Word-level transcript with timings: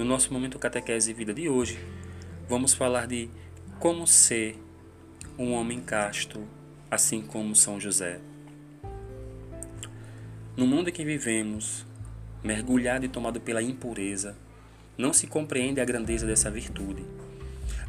No 0.00 0.06
nosso 0.06 0.32
momento 0.32 0.58
catequese 0.58 1.10
e 1.10 1.12
vida 1.12 1.34
de 1.34 1.46
hoje, 1.50 1.78
vamos 2.48 2.72
falar 2.72 3.06
de 3.06 3.28
como 3.78 4.06
ser 4.06 4.56
um 5.38 5.52
homem 5.52 5.78
casto, 5.78 6.42
assim 6.90 7.20
como 7.20 7.54
São 7.54 7.78
José. 7.78 8.18
No 10.56 10.66
mundo 10.66 10.88
em 10.88 10.92
que 10.94 11.04
vivemos, 11.04 11.84
mergulhado 12.42 13.04
e 13.04 13.10
tomado 13.10 13.42
pela 13.42 13.60
impureza, 13.60 14.38
não 14.96 15.12
se 15.12 15.26
compreende 15.26 15.82
a 15.82 15.84
grandeza 15.84 16.26
dessa 16.26 16.50
virtude, 16.50 17.04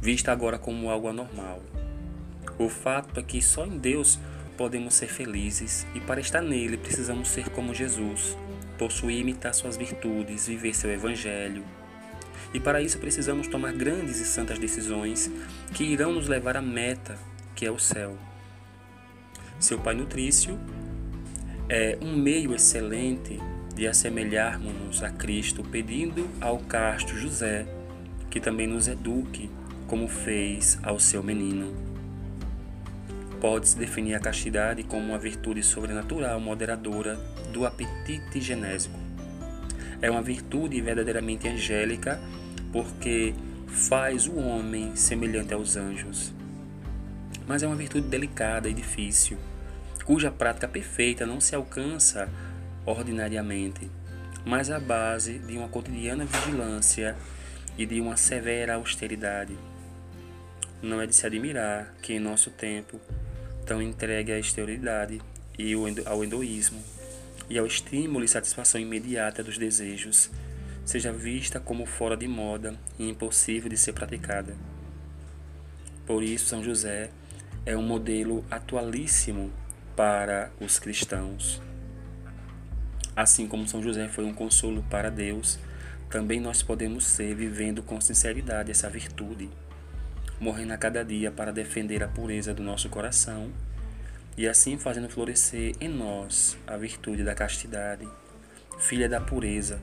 vista 0.00 0.32
agora 0.32 0.58
como 0.58 0.88
algo 0.88 1.08
anormal. 1.08 1.62
O 2.58 2.70
fato 2.70 3.20
é 3.20 3.22
que 3.22 3.42
só 3.42 3.66
em 3.66 3.76
Deus 3.76 4.18
podemos 4.56 4.94
ser 4.94 5.08
felizes 5.08 5.86
e 5.94 6.00
para 6.00 6.22
estar 6.22 6.40
nele 6.40 6.78
precisamos 6.78 7.28
ser 7.28 7.50
como 7.50 7.74
Jesus, 7.74 8.34
possuir 8.78 9.18
e 9.18 9.20
imitar 9.20 9.52
suas 9.52 9.76
virtudes, 9.76 10.46
viver 10.46 10.74
seu 10.74 10.90
evangelho. 10.90 11.62
E 12.52 12.60
para 12.60 12.80
isso 12.80 12.98
precisamos 12.98 13.46
tomar 13.46 13.72
grandes 13.72 14.20
e 14.20 14.24
santas 14.24 14.58
decisões 14.58 15.30
que 15.74 15.84
irão 15.84 16.12
nos 16.12 16.28
levar 16.28 16.56
à 16.56 16.62
meta, 16.62 17.18
que 17.54 17.66
é 17.66 17.70
o 17.70 17.78
céu. 17.78 18.16
Seu 19.58 19.78
Pai 19.78 19.94
Nutrício 19.94 20.58
é 21.68 21.98
um 22.00 22.16
meio 22.16 22.54
excelente 22.54 23.38
de 23.74 23.86
assemelharmos-nos 23.86 25.02
a 25.02 25.10
Cristo, 25.10 25.62
pedindo 25.62 26.28
ao 26.40 26.58
casto 26.58 27.16
José 27.16 27.66
que 28.30 28.40
também 28.40 28.66
nos 28.66 28.88
eduque, 28.88 29.50
como 29.86 30.06
fez 30.06 30.78
ao 30.82 31.00
seu 31.00 31.22
menino. 31.22 31.74
Pode-se 33.40 33.76
definir 33.78 34.14
a 34.14 34.20
castidade 34.20 34.82
como 34.82 35.08
uma 35.08 35.18
virtude 35.18 35.62
sobrenatural 35.62 36.40
moderadora 36.40 37.14
do 37.52 37.64
apetite 37.64 38.40
genésico. 38.40 39.07
É 40.00 40.10
uma 40.10 40.22
virtude 40.22 40.80
verdadeiramente 40.80 41.48
angélica 41.48 42.20
porque 42.72 43.34
faz 43.66 44.26
o 44.26 44.36
homem 44.36 44.94
semelhante 44.94 45.52
aos 45.52 45.76
anjos. 45.76 46.32
Mas 47.46 47.62
é 47.62 47.66
uma 47.66 47.76
virtude 47.76 48.06
delicada 48.06 48.68
e 48.68 48.74
difícil, 48.74 49.38
cuja 50.04 50.30
prática 50.30 50.68
perfeita 50.68 51.26
não 51.26 51.40
se 51.40 51.54
alcança 51.54 52.28
ordinariamente, 52.84 53.90
mas 54.44 54.70
à 54.70 54.78
base 54.78 55.38
de 55.38 55.56
uma 55.56 55.68
cotidiana 55.68 56.24
vigilância 56.24 57.16
e 57.76 57.84
de 57.84 58.00
uma 58.00 58.16
severa 58.16 58.74
austeridade. 58.74 59.56
Não 60.82 61.00
é 61.00 61.06
de 61.06 61.14
se 61.14 61.26
admirar 61.26 61.94
que 62.02 62.12
em 62.12 62.20
nosso 62.20 62.50
tempo, 62.50 63.00
tão 63.66 63.82
entregue 63.82 64.32
à 64.32 64.38
exterioridade 64.38 65.20
e 65.58 65.72
ao 66.06 66.24
endoísmo, 66.24 66.82
e 67.50 67.58
ao 67.58 67.66
estímulo 67.66 68.24
e 68.24 68.28
satisfação 68.28 68.80
imediata 68.80 69.42
dos 69.42 69.58
desejos, 69.58 70.30
seja 70.84 71.12
vista 71.12 71.60
como 71.60 71.86
fora 71.86 72.16
de 72.16 72.26
moda 72.26 72.78
e 72.98 73.08
impossível 73.08 73.68
de 73.68 73.76
ser 73.76 73.92
praticada. 73.92 74.56
Por 76.06 76.22
isso, 76.22 76.46
São 76.46 76.62
José 76.62 77.10
é 77.66 77.76
um 77.76 77.82
modelo 77.82 78.44
atualíssimo 78.50 79.52
para 79.94 80.50
os 80.60 80.78
cristãos. 80.78 81.60
Assim 83.14 83.46
como 83.46 83.68
São 83.68 83.82
José 83.82 84.08
foi 84.08 84.24
um 84.24 84.32
consolo 84.32 84.82
para 84.88 85.10
Deus, 85.10 85.58
também 86.08 86.40
nós 86.40 86.62
podemos 86.62 87.04
ser 87.04 87.34
vivendo 87.34 87.82
com 87.82 88.00
sinceridade 88.00 88.70
essa 88.70 88.88
virtude, 88.88 89.50
morrendo 90.40 90.72
a 90.72 90.78
cada 90.78 91.04
dia 91.04 91.30
para 91.30 91.52
defender 91.52 92.02
a 92.02 92.08
pureza 92.08 92.54
do 92.54 92.62
nosso 92.62 92.88
coração 92.88 93.52
e 94.38 94.46
assim 94.46 94.78
fazendo 94.78 95.08
florescer 95.08 95.74
em 95.80 95.88
nós 95.88 96.56
a 96.64 96.76
virtude 96.76 97.24
da 97.24 97.34
castidade, 97.34 98.08
filha 98.78 99.08
da 99.08 99.20
pureza, 99.20 99.80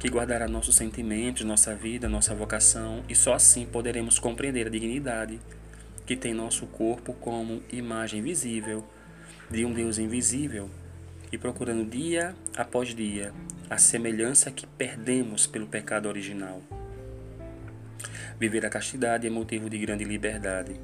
que 0.00 0.08
guardará 0.08 0.48
nossos 0.48 0.74
sentimentos, 0.74 1.44
nossa 1.44 1.72
vida, 1.72 2.08
nossa 2.08 2.34
vocação, 2.34 3.04
e 3.08 3.14
só 3.14 3.34
assim 3.34 3.64
poderemos 3.64 4.18
compreender 4.18 4.66
a 4.66 4.70
dignidade 4.70 5.38
que 6.04 6.16
tem 6.16 6.34
nosso 6.34 6.66
corpo 6.66 7.12
como 7.14 7.62
imagem 7.70 8.20
visível 8.22 8.84
de 9.48 9.64
um 9.64 9.72
Deus 9.72 9.98
invisível 9.98 10.68
e 11.30 11.38
procurando 11.38 11.88
dia 11.88 12.34
após 12.56 12.88
dia 12.88 13.32
a 13.70 13.78
semelhança 13.78 14.50
que 14.50 14.66
perdemos 14.66 15.46
pelo 15.46 15.68
pecado 15.68 16.08
original. 16.08 16.60
Viver 18.38 18.66
a 18.66 18.70
castidade 18.70 19.28
é 19.28 19.30
motivo 19.30 19.70
de 19.70 19.78
grande 19.78 20.02
liberdade. 20.02 20.74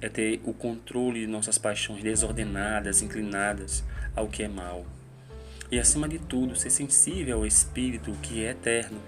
É 0.00 0.08
ter 0.08 0.40
o 0.44 0.52
controle 0.52 1.20
de 1.20 1.26
nossas 1.26 1.58
paixões 1.58 2.02
desordenadas, 2.02 3.02
inclinadas 3.02 3.84
ao 4.14 4.28
que 4.28 4.42
é 4.42 4.48
mal. 4.48 4.86
E 5.70 5.78
acima 5.78 6.08
de 6.08 6.18
tudo, 6.18 6.56
ser 6.56 6.70
sensível 6.70 7.38
ao 7.38 7.46
Espírito 7.46 8.12
que 8.22 8.44
é 8.44 8.50
eterno. 8.50 9.00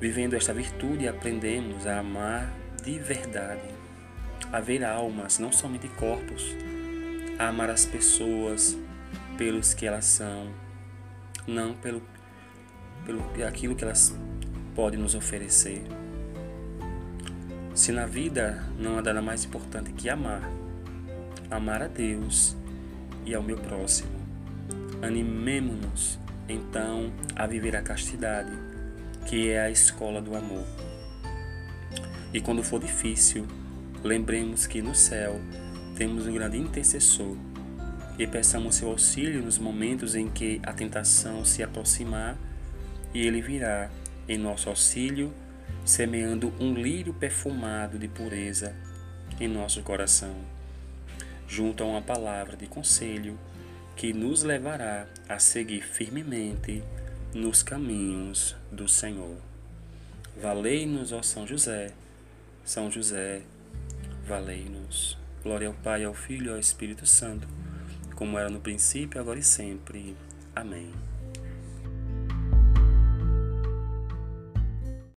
Vivendo 0.00 0.34
esta 0.34 0.52
virtude, 0.52 1.08
aprendemos 1.08 1.86
a 1.86 1.98
amar 1.98 2.52
de 2.84 2.98
verdade, 2.98 3.68
a 4.52 4.60
ver 4.60 4.84
almas, 4.84 5.38
não 5.38 5.50
somente 5.50 5.88
corpos, 5.88 6.54
a 7.38 7.48
amar 7.48 7.70
as 7.70 7.84
pessoas 7.84 8.76
pelos 9.36 9.74
que 9.74 9.86
elas 9.86 10.04
são, 10.04 10.52
não 11.46 11.74
pelo, 11.74 12.02
pelo 13.04 13.22
aquilo 13.46 13.74
que 13.74 13.84
elas 13.84 14.14
podem 14.74 15.00
nos 15.00 15.14
oferecer. 15.14 15.82
Se 17.78 17.92
na 17.92 18.06
vida 18.06 18.60
não 18.76 18.98
há 18.98 19.02
nada 19.02 19.22
mais 19.22 19.44
importante 19.44 19.92
que 19.92 20.10
amar, 20.10 20.42
amar 21.48 21.80
a 21.80 21.86
Deus 21.86 22.56
e 23.24 23.32
ao 23.32 23.40
meu 23.40 23.56
próximo, 23.56 24.18
animemo-nos 25.00 26.18
então 26.48 27.12
a 27.36 27.46
viver 27.46 27.76
a 27.76 27.80
castidade, 27.80 28.50
que 29.26 29.50
é 29.50 29.60
a 29.60 29.70
escola 29.70 30.20
do 30.20 30.34
amor. 30.34 30.66
E 32.34 32.40
quando 32.40 32.64
for 32.64 32.80
difícil, 32.80 33.46
lembremos 34.02 34.66
que 34.66 34.82
no 34.82 34.92
céu 34.92 35.40
temos 35.94 36.26
um 36.26 36.32
grande 36.32 36.58
intercessor 36.58 37.36
e 38.18 38.26
peçamos 38.26 38.74
seu 38.74 38.88
auxílio 38.88 39.40
nos 39.40 39.56
momentos 39.56 40.16
em 40.16 40.28
que 40.28 40.60
a 40.64 40.72
tentação 40.72 41.44
se 41.44 41.62
aproximar 41.62 42.36
e 43.14 43.24
ele 43.24 43.40
virá 43.40 43.88
em 44.28 44.36
nosso 44.36 44.68
auxílio, 44.68 45.32
semeando 45.84 46.52
um 46.60 46.74
lírio 46.74 47.14
perfumado 47.14 47.98
de 47.98 48.08
pureza 48.08 48.74
em 49.40 49.48
nosso 49.48 49.82
coração, 49.82 50.36
junto 51.46 51.82
a 51.82 51.86
uma 51.86 52.02
palavra 52.02 52.56
de 52.56 52.66
conselho 52.66 53.38
que 53.96 54.12
nos 54.12 54.42
levará 54.42 55.06
a 55.28 55.38
seguir 55.38 55.82
firmemente 55.82 56.82
nos 57.34 57.62
caminhos 57.62 58.54
do 58.70 58.88
Senhor. 58.88 59.36
Valei-nos, 60.40 61.12
ó 61.12 61.22
São 61.22 61.46
José, 61.46 61.92
São 62.64 62.90
José, 62.90 63.42
valei-nos. 64.26 65.18
Glória 65.42 65.68
ao 65.68 65.74
Pai, 65.74 66.04
ao 66.04 66.14
Filho 66.14 66.50
e 66.50 66.54
ao 66.54 66.60
Espírito 66.60 67.06
Santo, 67.06 67.48
como 68.14 68.38
era 68.38 68.50
no 68.50 68.60
princípio, 68.60 69.20
agora 69.20 69.38
e 69.38 69.42
sempre. 69.42 70.16
Amém. 70.54 70.92